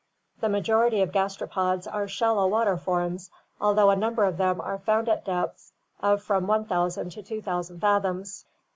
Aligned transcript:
The 0.39 0.49
majority 0.49 1.03
of 1.03 1.11
gastropods 1.11 1.85
are 1.85 2.07
shallow 2.07 2.47
water 2.47 2.75
forms, 2.75 3.29
although 3.59 3.91
a 3.91 3.95
number 3.95 4.23
of 4.23 4.37
them 4.37 4.59
are 4.59 4.79
found 4.79 5.07
at 5.07 5.23
depths 5.25 5.73
of 5.99 6.23
from 6.23 6.47
1000 6.47 7.11
to 7.11 7.21
2000 7.21 7.79
fathoms. 7.79 8.45